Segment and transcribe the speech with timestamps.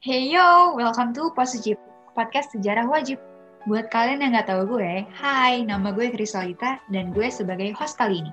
[0.00, 1.76] Hey yo, welcome to Positif,
[2.16, 3.20] podcast sejarah wajib.
[3.68, 8.24] Buat kalian yang nggak tahu gue, hai, nama gue Krisolita dan gue sebagai host kali
[8.24, 8.32] ini.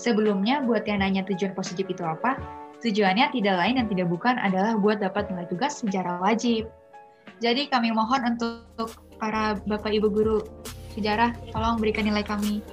[0.00, 2.40] Sebelumnya, buat yang nanya tujuan positif itu apa,
[2.80, 6.72] tujuannya tidak lain dan tidak bukan adalah buat dapat nilai tugas sejarah wajib.
[7.36, 10.40] Jadi kami mohon untuk para bapak ibu guru
[10.96, 12.64] sejarah, tolong berikan nilai kami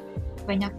[0.48, 0.72] banyak.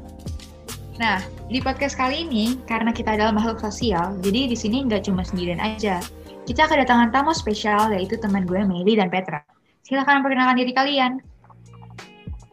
[0.97, 1.21] Nah,
[1.53, 5.61] di podcast kali ini, karena kita adalah makhluk sosial, jadi di sini nggak cuma sendirian
[5.61, 6.01] aja,
[6.43, 9.47] kita kedatangan tamu spesial yaitu teman gue Meli dan Petra.
[9.87, 11.23] Silahkan perkenalkan diri kalian.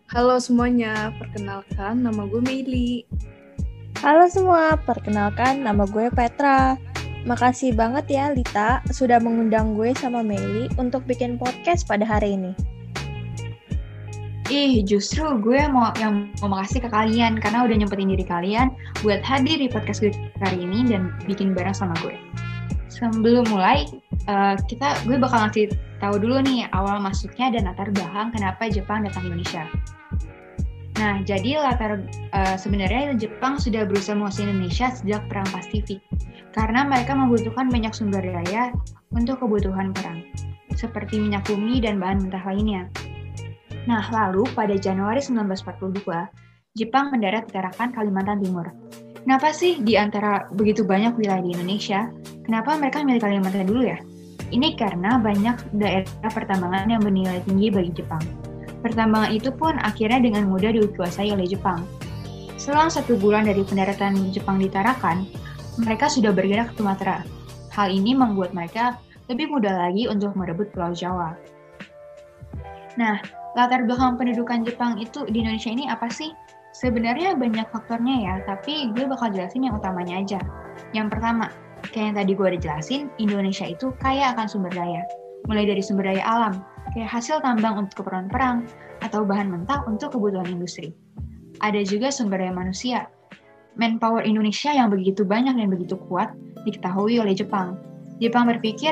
[0.09, 3.05] Halo semuanya, perkenalkan nama gue Meli.
[4.01, 6.77] Halo semua, perkenalkan nama gue Petra.
[7.25, 12.53] Makasih banget ya Lita sudah mengundang gue sama Meli untuk bikin podcast pada hari ini.
[14.49, 18.73] Ih, justru gue mau yang mau makasih ke kalian karena udah nyempetin diri kalian
[19.05, 22.28] buat hadir di podcast gue hari ini dan bikin bareng sama gue
[22.99, 23.87] sebelum mulai
[24.27, 25.71] uh, kita gue bakal ngasih
[26.03, 29.63] tahu dulu nih awal masuknya dan latar belakang kenapa Jepang datang ke Indonesia.
[30.99, 32.03] Nah, jadi latar
[32.35, 36.03] uh, sebenarnya Jepang sudah berusaha menguasai Indonesia sejak Perang Pasifik
[36.51, 38.75] karena mereka membutuhkan banyak sumber daya
[39.15, 40.27] untuk kebutuhan perang,
[40.75, 42.91] seperti minyak bumi dan bahan mentah lainnya.
[43.87, 46.03] Nah, lalu pada Januari 1942,
[46.75, 48.67] Jepang mendarat di Tarakan, Kalimantan Timur.
[49.23, 52.07] Kenapa sih di antara begitu banyak wilayah di Indonesia,
[52.47, 53.99] kenapa mereka milih Kalimantan dulu ya?
[54.49, 58.23] Ini karena banyak daerah pertambangan yang bernilai tinggi bagi Jepang.
[58.79, 61.83] Pertambangan itu pun akhirnya dengan mudah dikuasai oleh Jepang.
[62.55, 65.27] Selang satu bulan dari pendaratan Jepang di Tarakan,
[65.79, 67.21] mereka sudah bergerak ke Sumatera.
[67.75, 68.97] Hal ini membuat mereka
[69.29, 71.37] lebih mudah lagi untuk merebut Pulau Jawa.
[72.97, 73.21] Nah,
[73.53, 76.33] latar belakang pendudukan Jepang itu di Indonesia ini apa sih?
[76.69, 80.39] Sebenarnya banyak faktornya ya, tapi gue bakal jelasin yang utamanya aja.
[80.93, 81.49] Yang pertama,
[81.89, 85.01] kayak yang tadi gue udah jelasin, Indonesia itu kaya akan sumber daya.
[85.49, 86.61] Mulai dari sumber daya alam,
[86.93, 88.69] kayak hasil tambang untuk keperluan perang,
[89.01, 90.93] atau bahan mentah untuk kebutuhan industri.
[91.59, 93.09] Ada juga sumber daya manusia.
[93.79, 96.35] Manpower Indonesia yang begitu banyak dan begitu kuat
[96.67, 97.79] diketahui oleh Jepang.
[98.19, 98.91] Jepang berpikir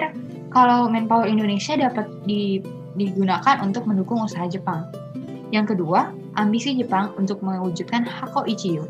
[0.50, 2.08] kalau manpower Indonesia dapat
[2.96, 4.88] digunakan untuk mendukung usaha Jepang.
[5.52, 8.86] Yang kedua, ambisi Jepang untuk mewujudkan Hako Ichiyo,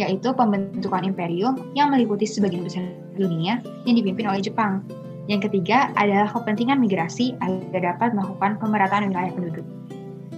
[0.00, 4.84] yaitu pembentukan imperium yang meliputi sebagian besar dunia yang dipimpin oleh Jepang.
[5.26, 9.66] Yang ketiga adalah kepentingan migrasi agar dapat melakukan pemerataan wilayah penduduk.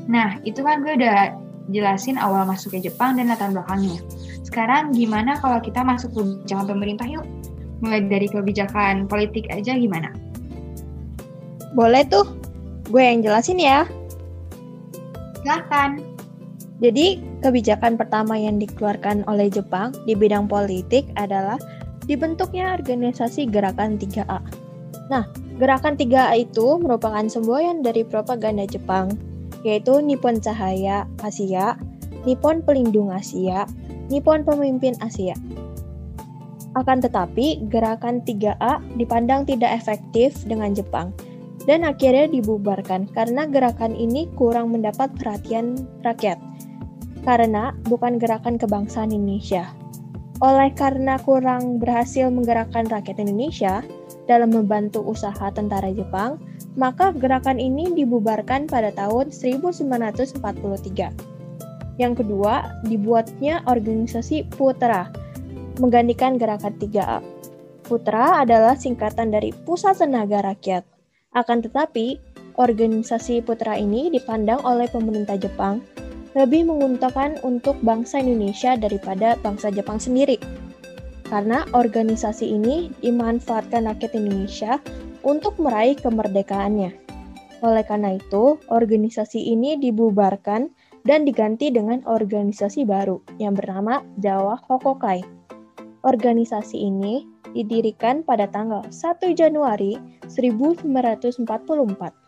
[0.08, 1.36] Nah, itu kan gue udah
[1.68, 4.00] jelasin awal masuknya Jepang dan latar belakangnya.
[4.40, 7.28] Sekarang gimana kalau kita masuk ke kebijakan pemerintah yuk?
[7.84, 10.10] Mulai dari kebijakan politik aja gimana?
[11.76, 12.24] Boleh tuh,
[12.88, 13.84] gue yang jelasin ya.
[15.44, 16.07] Silahkan.
[16.78, 21.58] Jadi, kebijakan pertama yang dikeluarkan oleh Jepang di bidang politik adalah
[22.06, 24.38] dibentuknya organisasi Gerakan 3A.
[25.10, 25.26] Nah,
[25.58, 29.10] Gerakan 3A itu merupakan semboyan dari propaganda Jepang,
[29.66, 31.74] yaitu Nippon Cahaya Asia,
[32.22, 33.66] Nippon Pelindung Asia,
[34.06, 35.34] Nippon Pemimpin Asia.
[36.78, 41.10] Akan tetapi, Gerakan 3A dipandang tidak efektif dengan Jepang,
[41.66, 46.38] dan akhirnya dibubarkan karena gerakan ini kurang mendapat perhatian rakyat
[47.28, 49.68] karena bukan gerakan kebangsaan Indonesia.
[50.40, 53.84] Oleh karena kurang berhasil menggerakkan rakyat Indonesia
[54.24, 56.40] dalam membantu usaha tentara Jepang,
[56.80, 60.40] maka gerakan ini dibubarkan pada tahun 1943.
[62.00, 65.12] Yang kedua, dibuatnya organisasi Putra,
[65.84, 67.20] menggantikan gerakan 3A.
[67.84, 70.86] Putra adalah singkatan dari Pusat Tenaga Rakyat.
[71.36, 72.16] Akan tetapi,
[72.56, 75.82] organisasi Putra ini dipandang oleh pemerintah Jepang
[76.38, 80.38] lebih menguntungkan untuk bangsa Indonesia daripada bangsa Jepang sendiri.
[81.26, 84.78] Karena organisasi ini dimanfaatkan rakyat Indonesia
[85.26, 86.94] untuk meraih kemerdekaannya.
[87.66, 90.70] Oleh karena itu, organisasi ini dibubarkan
[91.02, 95.26] dan diganti dengan organisasi baru yang bernama Jawa Hokokai.
[96.06, 99.98] Organisasi ini didirikan pada tanggal 1 Januari
[100.30, 102.27] 1944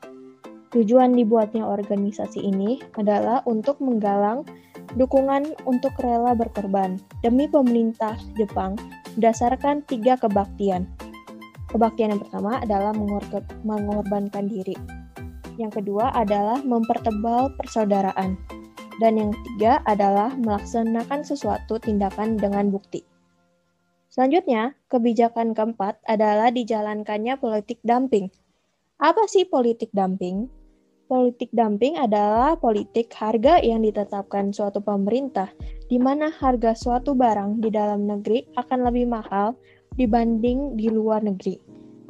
[0.71, 4.47] Tujuan dibuatnya organisasi ini adalah untuk menggalang
[4.95, 6.95] dukungan untuk rela berkorban
[7.27, 8.79] demi pemerintah Jepang
[9.19, 10.87] berdasarkan tiga kebaktian.
[11.75, 12.95] Kebaktian yang pertama adalah
[13.67, 14.79] mengorbankan diri.
[15.59, 18.39] Yang kedua adalah mempertebal persaudaraan.
[19.03, 23.03] Dan yang ketiga adalah melaksanakan sesuatu tindakan dengan bukti.
[24.07, 28.31] Selanjutnya, kebijakan keempat adalah dijalankannya politik dumping.
[29.01, 30.60] Apa sih politik dumping?
[31.11, 35.51] Politik dumping adalah politik harga yang ditetapkan suatu pemerintah,
[35.91, 39.59] di mana harga suatu barang di dalam negeri akan lebih mahal
[39.99, 41.59] dibanding di luar negeri.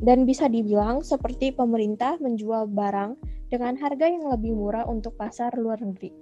[0.05, 3.17] Dan bisa dibilang seperti pemerintah menjual barang
[3.49, 6.13] dengan harga yang lebih murah untuk pasar luar negeri.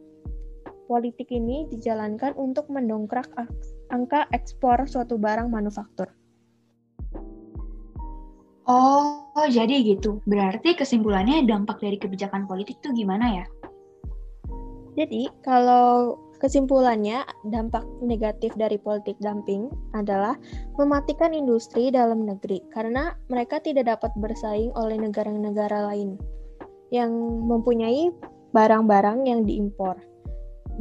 [0.86, 3.26] Politik ini dijalankan untuk mendongkrak
[3.90, 6.14] angka ekspor suatu barang manufaktur.
[8.68, 10.20] Oh, jadi gitu.
[10.28, 13.46] Berarti kesimpulannya dampak dari kebijakan politik tuh gimana ya?
[15.00, 20.36] Jadi, kalau kesimpulannya, dampak negatif dari politik dumping adalah
[20.76, 26.20] mematikan industri dalam negeri karena mereka tidak dapat bersaing oleh negara-negara lain
[26.92, 27.10] yang
[27.48, 28.12] mempunyai
[28.52, 29.96] barang-barang yang diimpor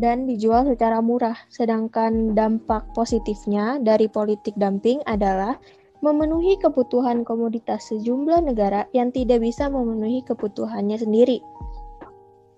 [0.01, 1.35] dan dijual secara murah.
[1.47, 5.55] Sedangkan dampak positifnya dari politik dumping adalah
[6.01, 11.41] memenuhi kebutuhan komoditas sejumlah negara yang tidak bisa memenuhi kebutuhannya sendiri.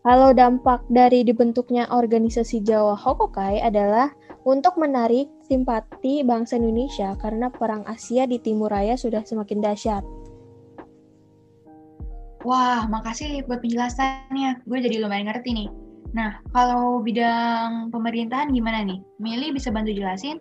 [0.04, 4.16] Kalau dampak dari dibentuknya organisasi Jawa Hokokai adalah
[4.48, 10.04] untuk menarik simpati bangsa Indonesia karena perang Asia di Timur Raya sudah semakin dahsyat.
[12.48, 14.64] Wah, makasih buat penjelasannya.
[14.64, 15.70] Gue jadi lumayan ngerti nih.
[16.16, 19.04] Nah, kalau bidang pemerintahan gimana nih?
[19.20, 20.40] Mili bisa bantu jelasin?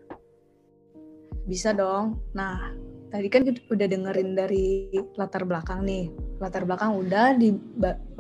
[1.51, 2.23] Bisa dong.
[2.39, 2.73] Nah,
[3.09, 6.13] tadi kan udah dengerin dari latar belakang nih.
[6.39, 7.57] Latar belakang udah di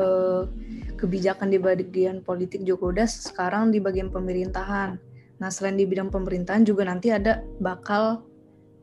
[0.00, 0.48] uh,
[0.98, 4.98] kebijakan di bagian politik juga udah sekarang di bagian pemerintahan.
[5.38, 8.26] Nah, selain di bidang pemerintahan juga nanti ada bakal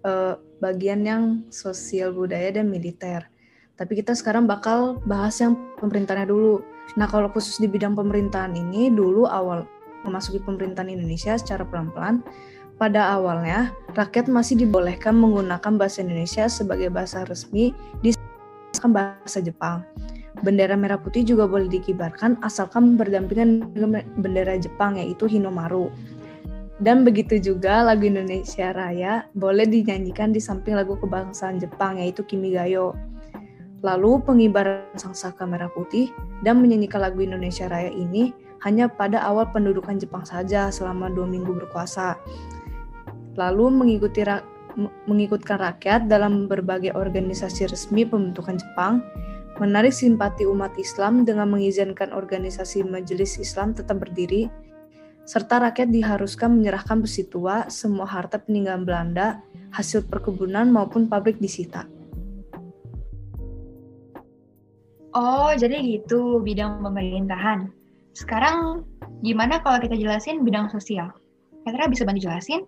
[0.07, 3.28] uh, bagian yang sosial budaya dan militer.
[3.75, 6.63] Tapi kita sekarang bakal bahas yang pemerintahannya dulu.
[6.96, 9.68] Nah, kalau khusus di bidang pemerintahan ini dulu awal
[10.07, 12.24] memasuki pemerintahan Indonesia secara pelan-pelan
[12.75, 17.72] pada awalnya, rakyat masih dibolehkan menggunakan bahasa Indonesia sebagai bahasa resmi
[18.04, 18.12] di
[18.86, 19.81] bahasa Jepang.
[20.44, 25.89] Bendera merah putih juga boleh dikibarkan asalkan berdampingan dengan bendera Jepang yaitu Hinomaru.
[26.83, 33.00] Dan begitu juga lagu Indonesia Raya boleh dinyanyikan di samping lagu kebangsaan Jepang yaitu Kimigayo.
[33.80, 36.12] Lalu pengibaran sang saka merah putih
[36.44, 38.36] dan menyanyikan lagu Indonesia Raya ini
[38.68, 42.19] hanya pada awal pendudukan Jepang saja selama dua minggu berkuasa
[43.36, 44.42] lalu mengikuti ra
[45.08, 49.00] mengikutkan rakyat dalam berbagai organisasi resmi pembentukan Jepang,
[49.56, 54.52] menarik simpati umat Islam dengan mengizinkan organisasi Majelis Islam tetap berdiri,
[55.24, 59.40] serta rakyat diharuskan menyerahkan besi tua, semua harta peninggalan Belanda,
[59.72, 61.88] hasil perkebunan maupun pabrik disita.
[65.16, 67.72] Oh, jadi gitu bidang pemerintahan.
[68.12, 68.84] Sekarang
[69.24, 71.16] gimana kalau kita jelasin bidang sosial?
[71.64, 72.68] Petra bisa bantu jelasin?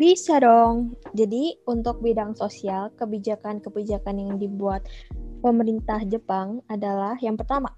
[0.00, 0.96] Bisa dong.
[1.12, 4.88] Jadi untuk bidang sosial, kebijakan-kebijakan yang dibuat
[5.44, 7.76] pemerintah Jepang adalah yang pertama,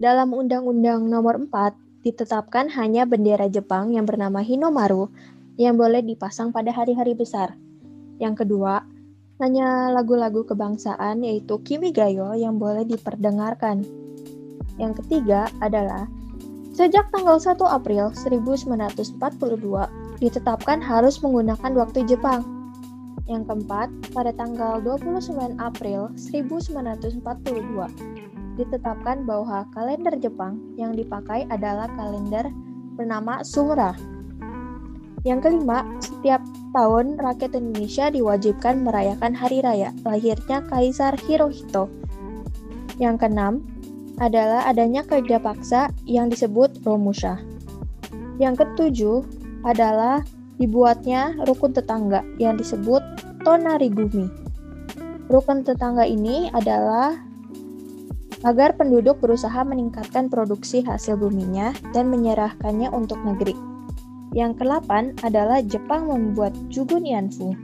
[0.00, 1.76] dalam Undang-Undang Nomor 4
[2.08, 5.12] ditetapkan hanya bendera Jepang yang bernama Hinomaru
[5.60, 7.52] yang boleh dipasang pada hari-hari besar.
[8.16, 8.88] Yang kedua,
[9.36, 13.84] hanya lagu-lagu kebangsaan yaitu Kimigayo yang boleh diperdengarkan.
[14.80, 16.08] Yang ketiga adalah
[16.72, 22.42] sejak tanggal 1 April 1942 ditetapkan harus menggunakan waktu Jepang.
[23.28, 27.22] Yang keempat, pada tanggal 29 April 1942,
[28.56, 32.50] ditetapkan bahwa kalender Jepang yang dipakai adalah kalender
[32.98, 33.94] bernama Sumra.
[35.22, 36.42] Yang kelima, setiap
[36.72, 41.90] tahun rakyat Indonesia diwajibkan merayakan hari raya lahirnya Kaisar Hirohito.
[42.98, 43.62] Yang keenam,
[44.18, 47.38] adalah adanya kerja paksa yang disebut Romusha.
[48.42, 49.22] Yang ketujuh,
[49.62, 50.22] adalah
[50.58, 53.00] dibuatnya rukun tetangga yang disebut
[53.46, 54.26] Tonarigumi.
[55.30, 57.14] Rukun tetangga ini adalah
[58.46, 63.54] agar penduduk berusaha meningkatkan produksi hasil buminya dan menyerahkannya untuk negeri.
[64.36, 67.56] Yang kedelapan adalah Jepang membuat Jugunianfu.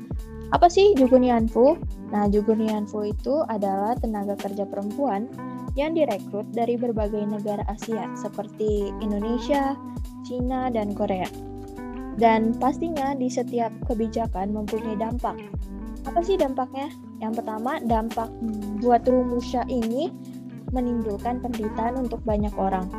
[0.50, 1.76] Apa sih Jugunianfu?
[2.14, 5.28] Nah, Jugunianfu itu adalah tenaga kerja perempuan
[5.74, 9.74] yang direkrut dari berbagai negara Asia seperti Indonesia,
[10.22, 11.53] Cina, dan Korea.
[12.14, 15.34] Dan pastinya di setiap kebijakan mempunyai dampak.
[16.06, 16.92] Apa sih dampaknya?
[17.18, 18.30] Yang pertama, dampak
[18.78, 20.12] buat rumusya ini
[20.70, 22.90] menimbulkan penderitaan untuk banyak orang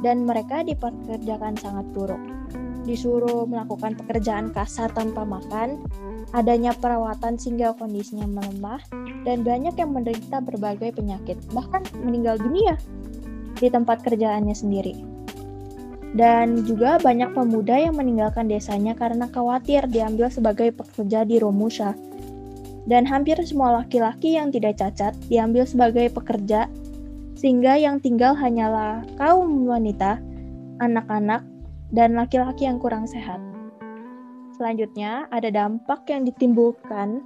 [0.00, 2.20] dan mereka dipekerjakan sangat buruk.
[2.84, 5.80] Disuruh melakukan pekerjaan kasar tanpa makan,
[6.36, 8.84] adanya perawatan sehingga kondisinya melemah,
[9.24, 12.76] dan banyak yang menderita berbagai penyakit, bahkan meninggal dunia
[13.56, 15.13] di tempat kerjaannya sendiri.
[16.14, 21.98] Dan juga banyak pemuda yang meninggalkan desanya karena khawatir diambil sebagai pekerja di Romusha.
[22.86, 26.70] Dan hampir semua laki-laki yang tidak cacat diambil sebagai pekerja,
[27.34, 30.22] sehingga yang tinggal hanyalah kaum wanita,
[30.78, 31.42] anak-anak,
[31.90, 33.42] dan laki-laki yang kurang sehat.
[34.54, 37.18] Selanjutnya, ada dampak yang ditimbulkan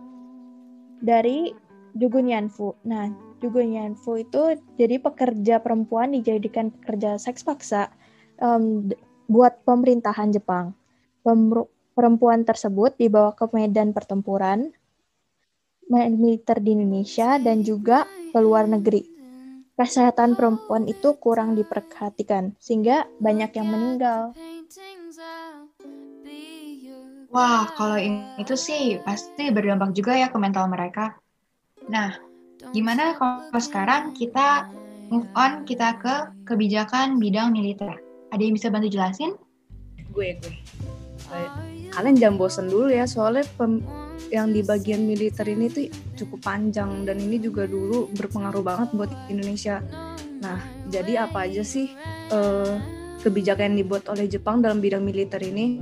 [1.04, 1.52] dari
[1.92, 2.72] Jugunyanfu.
[2.88, 3.12] Nah,
[3.44, 7.92] Jugunyanfu itu jadi pekerja perempuan dijadikan pekerja seks paksa
[8.40, 8.88] um,
[9.28, 10.72] buat pemerintahan Jepang.
[11.98, 14.70] Perempuan tersebut dibawa ke medan pertempuran
[15.90, 19.02] militer di Indonesia dan juga ke luar negeri.
[19.78, 24.34] Kesehatan perempuan itu kurang diperhatikan sehingga banyak yang meninggal.
[27.28, 28.00] Wah, kalau
[28.40, 31.14] itu sih pasti berdampak juga ya ke mental mereka.
[31.86, 32.16] Nah,
[32.72, 34.66] gimana kalau sekarang kita
[35.12, 36.14] move on kita ke
[36.48, 38.07] kebijakan bidang militer?
[38.28, 39.32] Ada yang bisa bantu jelasin?
[40.12, 40.54] Gue, gue.
[41.92, 43.82] Kalian jangan bosen dulu ya, soalnya pem
[44.28, 45.88] yang di bagian militer ini tuh
[46.20, 49.80] cukup panjang dan ini juga dulu berpengaruh banget buat Indonesia.
[50.44, 50.60] Nah,
[50.92, 51.90] jadi apa aja sih
[52.30, 52.76] uh,
[53.24, 55.80] kebijakan yang dibuat oleh Jepang dalam bidang militer ini?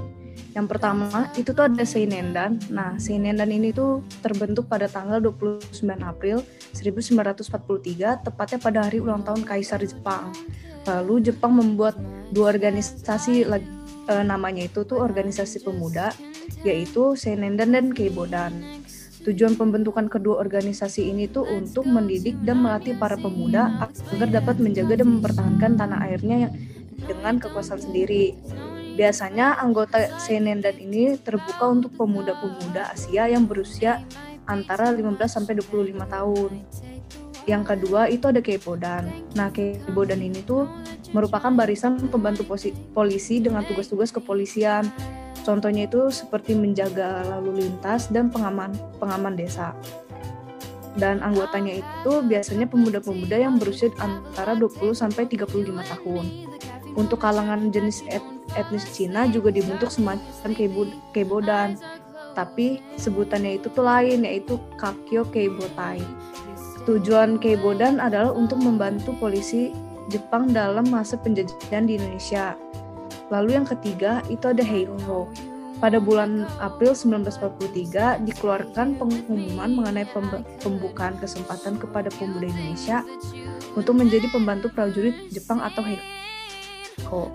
[0.57, 2.57] Yang pertama itu tuh ada Seinendan.
[2.73, 6.41] Nah, Seinendan ini tuh terbentuk pada tanggal 29 April
[6.73, 10.33] 1943, tepatnya pada hari ulang tahun Kaisar Jepang.
[10.87, 11.99] Lalu Jepang membuat
[12.31, 16.15] dua organisasi e, namanya itu tuh organisasi pemuda,
[16.63, 18.55] yaitu Seinendan dan Keibodan.
[19.27, 25.03] Tujuan pembentukan kedua organisasi ini tuh untuk mendidik dan melatih para pemuda agar dapat menjaga
[25.03, 26.55] dan mempertahankan tanah airnya
[26.95, 28.39] dengan kekuasaan sendiri.
[28.95, 34.01] Biasanya anggota Senendan ini terbuka untuk pemuda-pemuda Asia yang berusia
[34.47, 36.51] antara 15 sampai 25 tahun.
[37.47, 39.07] Yang kedua itu ada Keipodan.
[39.39, 40.67] Nah, Keipodan ini tuh
[41.15, 42.43] merupakan barisan pembantu
[42.91, 44.91] polisi dengan tugas-tugas kepolisian.
[45.47, 49.79] Contohnya itu seperti menjaga lalu lintas dan pengaman pengaman desa.
[50.99, 56.27] Dan anggotanya itu biasanya pemuda-pemuda yang berusia antara 20 sampai 35 tahun.
[56.99, 58.25] Untuk kalangan jenis et
[58.57, 60.51] etnis Cina juga dibentuk semacam
[61.13, 61.77] keibodan,
[62.33, 66.01] tapi sebutannya itu tuh lain yaitu Kakyo Keibotai.
[66.87, 69.75] Tujuan keibodan adalah untuk membantu polisi
[70.07, 72.55] Jepang dalam masa penjajahan di Indonesia.
[73.27, 75.27] Lalu yang ketiga itu ada Heiho.
[75.83, 80.07] Pada bulan April 1943 dikeluarkan pengumuman mengenai
[80.63, 83.03] pembukaan kesempatan kepada pemuda Indonesia
[83.75, 87.35] untuk menjadi pembantu prajurit Jepang atau Heiho.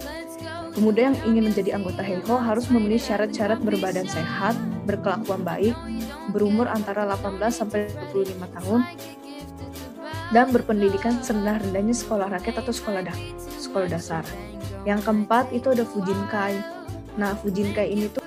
[0.72, 4.55] Pemuda yang ingin menjadi anggota HEHO harus memenuhi syarat-syarat berbadan sehat,
[4.88, 5.75] berkelakuan baik,
[6.31, 8.79] berumur antara 18 sampai 25 tahun,
[10.31, 13.13] dan berpendidikan serendah-rendahnya sekolah rakyat atau sekolah, da
[13.59, 14.23] sekolah dasar.
[14.88, 16.55] Yang keempat itu ada Fujinkai.
[17.19, 18.23] Nah, Fujinkai ini tuh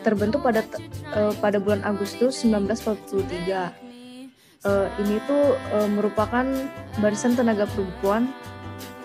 [0.00, 0.64] terbentuk pada
[1.12, 3.86] uh, pada bulan Agustus 1943.
[4.66, 6.42] Uh, ini tuh uh, merupakan
[6.98, 8.32] barisan tenaga perempuan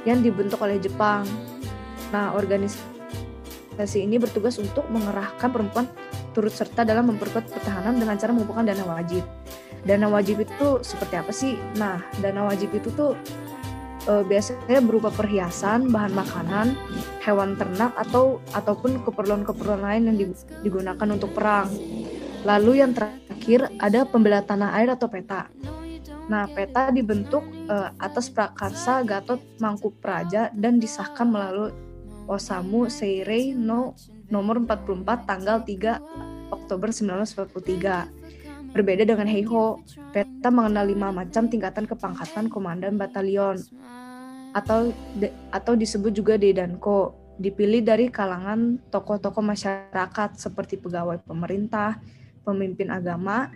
[0.09, 1.27] yang dibentuk oleh Jepang
[2.11, 5.87] Nah, organisasi ini bertugas untuk mengerahkan perempuan
[6.31, 9.23] turut serta dalam memperkuat pertahanan dengan cara mengumpulkan dana wajib.
[9.81, 11.57] Dana wajib itu seperti apa sih?
[11.77, 13.17] Nah, dana wajib itu tuh
[14.05, 16.67] e, biasanya berupa perhiasan, bahan makanan,
[17.25, 20.17] hewan ternak atau ataupun keperluan-keperluan lain yang
[20.61, 21.69] digunakan untuk perang.
[22.45, 25.49] Lalu yang terakhir ada pembela tanah air atau peta.
[26.29, 31.73] Nah, peta dibentuk e, atas prakarsa Gatot Mangkupraja dan disahkan melalui
[32.29, 33.97] Osamu Seirei no
[34.31, 38.71] nomor 44 tanggal 3 Oktober 1943.
[38.71, 39.83] Berbeda dengan Heiho,
[40.15, 43.59] peta mengenal lima macam tingkatan kepangkatan komandan batalion
[44.55, 51.99] atau de, atau disebut juga Dedanko, dipilih dari kalangan tokoh-tokoh masyarakat seperti pegawai pemerintah,
[52.47, 53.51] pemimpin agama,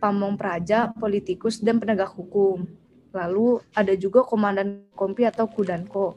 [0.00, 2.68] pamong praja, politikus, dan penegak hukum.
[3.12, 6.16] Lalu ada juga komandan kompi atau kudanko.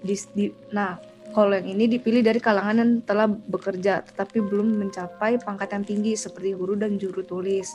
[0.00, 0.96] Di, di, nah,
[1.30, 6.12] kalau yang ini dipilih dari kalangan yang telah bekerja tetapi belum mencapai pangkat yang tinggi
[6.18, 7.70] seperti guru dan juru tulis.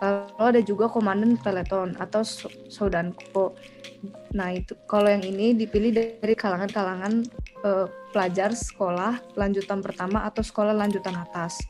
[0.00, 2.24] Lalu ada juga komandan peleton atau
[2.72, 3.52] sodanko.
[4.32, 7.28] Nah itu kalau yang ini dipilih dari kalangan-kalangan
[7.62, 11.60] eh, pelajar sekolah lanjutan pertama atau sekolah lanjutan atas.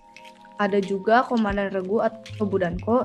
[0.62, 3.02] Ada juga komandan regu atau budanko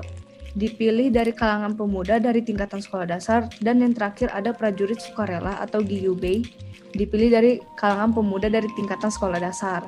[0.56, 5.84] dipilih dari kalangan pemuda dari tingkatan sekolah dasar dan yang terakhir ada prajurit sukarela atau
[5.84, 6.40] Giyubei
[6.96, 9.84] dipilih dari kalangan pemuda dari tingkatan sekolah dasar.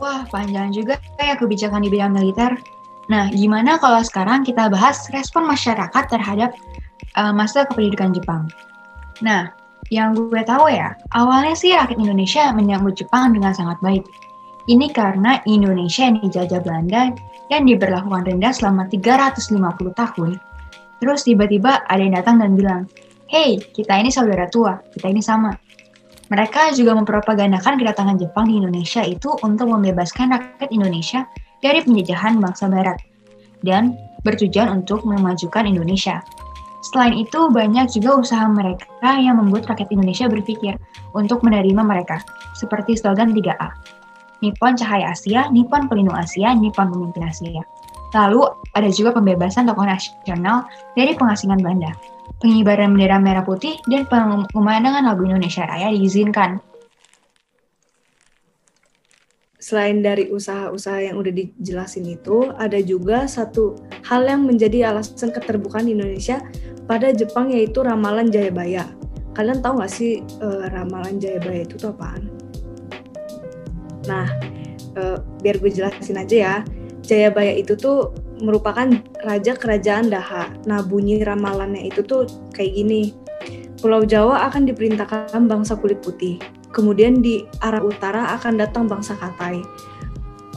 [0.00, 2.56] Wah, panjang juga ya kebijakan di bidang militer.
[3.12, 6.56] Nah, gimana kalau sekarang kita bahas respon masyarakat terhadap
[7.20, 8.48] uh, masa kependudukan Jepang?
[9.20, 9.52] Nah,
[9.92, 14.08] yang gue tahu ya, awalnya sih rakyat Indonesia menyambut Jepang dengan sangat baik.
[14.70, 17.10] Ini karena Indonesia yang dijajah Belanda
[17.50, 19.58] dan diberlakukan rendah selama 350
[19.98, 20.38] tahun.
[21.02, 22.86] Terus tiba-tiba ada yang datang dan bilang,
[23.26, 25.50] Hey, kita ini saudara tua, kita ini sama.
[26.30, 31.26] Mereka juga mempropagandakan kedatangan Jepang di Indonesia itu untuk membebaskan rakyat Indonesia
[31.58, 33.02] dari penjajahan bangsa Barat.
[33.66, 36.22] Dan bertujuan untuk memajukan Indonesia.
[36.94, 40.78] Selain itu, banyak juga usaha mereka yang membuat rakyat Indonesia berpikir
[41.18, 42.22] untuk menerima mereka,
[42.54, 43.98] seperti slogan 3A.
[44.40, 47.62] Nippon Cahaya Asia, Nippon Pelindung Asia, Nippon Pemimpin Asia.
[48.10, 48.42] Lalu,
[48.74, 50.66] ada juga pembebasan tokoh nasional
[50.98, 51.94] dari pengasingan Belanda.
[52.40, 54.08] Pengibaran bendera merah putih dan
[54.50, 56.58] pemandangan lagu Indonesia Raya diizinkan.
[59.60, 63.76] Selain dari usaha-usaha yang udah dijelasin itu, ada juga satu
[64.08, 66.40] hal yang menjadi alasan keterbukaan Indonesia
[66.88, 68.88] pada Jepang yaitu ramalan Jayabaya.
[69.36, 72.39] Kalian tahu nggak sih uh, ramalan Jayabaya itu tuh apaan?
[74.08, 74.28] Nah,
[74.96, 76.56] uh, biar gue jelasin aja ya.
[77.04, 78.88] Jayabaya itu tuh merupakan
[79.26, 80.52] raja kerajaan Daha.
[80.64, 83.12] Nah, bunyi ramalannya itu tuh kayak gini.
[83.80, 86.36] Pulau Jawa akan diperintahkan bangsa kulit putih.
[86.70, 89.64] Kemudian di arah utara akan datang bangsa Katai.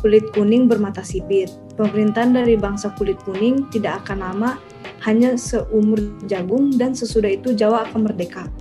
[0.03, 1.47] Kulit kuning bermata sipit.
[1.79, 4.51] Pemerintahan dari bangsa kulit kuning tidak akan lama
[5.07, 8.51] hanya seumur jagung dan sesudah itu Jawa akan merdeka.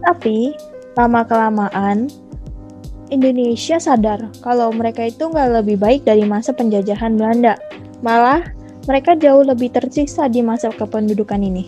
[0.00, 0.54] Tapi
[0.98, 2.10] lama-kelamaan
[3.10, 7.58] Indonesia sadar kalau mereka itu nggak lebih baik dari masa penjajahan Belanda.
[8.06, 8.46] Malah
[8.86, 11.66] mereka jauh lebih tersiksa di masa kependudukan ini.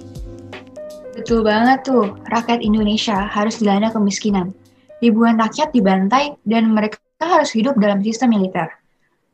[1.13, 4.55] Betul banget tuh, rakyat Indonesia harus dilanda kemiskinan.
[5.03, 8.71] Ribuan rakyat dibantai dan mereka harus hidup dalam sistem militer.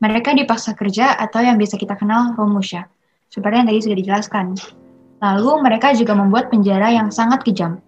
[0.01, 2.89] Mereka dipaksa kerja atau yang bisa kita kenal Romusha,
[3.29, 4.45] seperti yang tadi sudah dijelaskan.
[5.19, 7.79] Lalu mereka juga membuat penjara yang sangat kejam.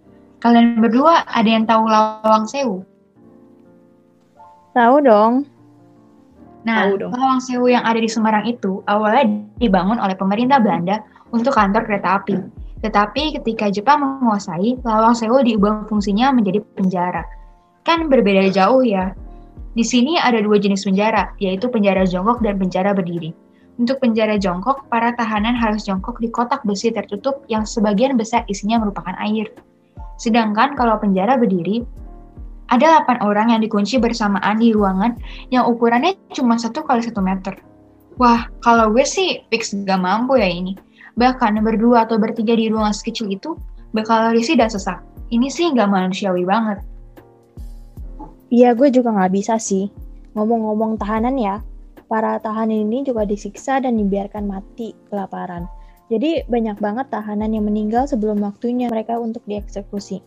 [0.42, 2.82] Kalian berdua ada yang tahu Lawang Sewu?
[4.74, 5.46] Tahu dong.
[6.66, 7.12] Nah, tahu dong.
[7.14, 10.98] Lawang Sewu yang ada di Semarang itu awalnya dibangun oleh pemerintah Belanda
[11.30, 12.42] untuk kantor kereta api.
[12.82, 17.22] Tetapi ketika Jepang menguasai, Lawang Sewu diubah fungsinya menjadi penjara.
[17.86, 19.14] Kan berbeda jauh ya.
[19.78, 23.30] Di sini ada dua jenis penjara, yaitu penjara jongkok dan penjara berdiri.
[23.78, 28.82] Untuk penjara jongkok, para tahanan harus jongkok di kotak besi tertutup yang sebagian besar isinya
[28.82, 29.46] merupakan air.
[30.22, 31.82] Sedangkan kalau penjara berdiri,
[32.70, 35.18] ada 8 orang yang dikunci bersamaan di ruangan
[35.50, 37.58] yang ukurannya cuma 1 kali 1 meter.
[38.22, 40.78] Wah, kalau gue sih fix gak mampu ya ini.
[41.18, 43.58] Bahkan berdua atau bertiga di ruangan sekecil itu
[43.90, 45.02] bakal risih dan sesak.
[45.34, 46.78] Ini sih gak manusiawi banget.
[48.52, 49.88] Iya, gue juga nggak bisa sih.
[50.36, 51.64] Ngomong-ngomong tahanan ya,
[52.04, 55.64] para tahanan ini juga disiksa dan dibiarkan mati kelaparan.
[56.10, 60.24] Jadi banyak banget tahanan yang meninggal sebelum waktunya mereka untuk dieksekusi.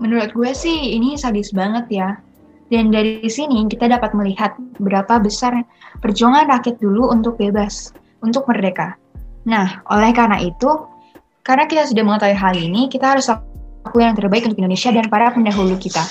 [0.00, 2.08] Menurut gue sih ini sadis banget ya.
[2.70, 5.52] Dan dari sini kita dapat melihat berapa besar
[6.00, 7.90] perjuangan rakyat dulu untuk bebas,
[8.22, 8.94] untuk merdeka.
[9.44, 10.86] Nah, oleh karena itu,
[11.42, 15.34] karena kita sudah mengetahui hal ini, kita harus aku yang terbaik untuk Indonesia dan para
[15.34, 16.04] pendahulu kita.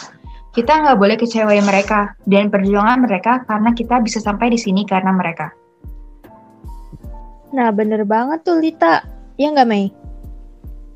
[0.51, 5.15] Kita nggak boleh kecewain mereka dan perjuangan mereka karena kita bisa sampai di sini karena
[5.15, 5.53] mereka.
[7.49, 9.05] Nah, bener banget tuh Lita.
[9.39, 9.89] Iya nggak, Mei?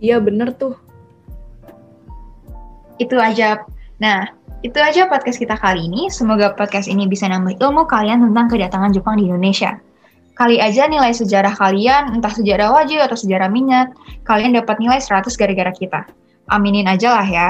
[0.03, 0.77] Iya, bener tuh.
[3.01, 3.63] Itu aja.
[3.97, 4.29] Nah,
[4.61, 6.11] itu aja podcast kita kali ini.
[6.13, 9.79] Semoga podcast ini bisa nambah ilmu kalian tentang kedatangan Jepang di Indonesia.
[10.33, 13.93] Kali aja nilai sejarah kalian, entah sejarah wajib atau sejarah minyak,
[14.25, 16.09] kalian dapat nilai 100 gara-gara kita
[16.51, 17.49] aminin aja lah ya.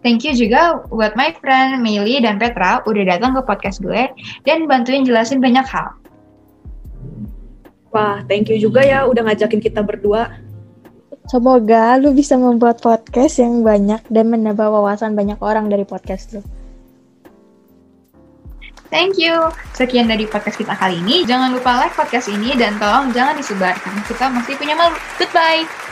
[0.00, 4.08] Thank you juga buat my friend Meili dan Petra udah datang ke podcast gue
[4.48, 5.92] dan bantuin jelasin banyak hal.
[7.90, 10.30] Wah, thank you juga ya udah ngajakin kita berdua.
[11.26, 16.42] Semoga lu bisa membuat podcast yang banyak dan menambah wawasan banyak orang dari podcast lu.
[18.90, 19.54] Thank you.
[19.78, 21.22] Sekian dari podcast kita kali ini.
[21.22, 24.02] Jangan lupa like podcast ini dan tolong jangan disebarkan.
[24.02, 24.98] Kita masih punya malu.
[25.14, 25.89] Goodbye.